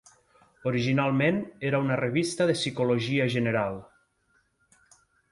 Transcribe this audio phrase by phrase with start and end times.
[0.69, 1.35] Originalment,
[1.69, 3.77] era una revista de psicologia general.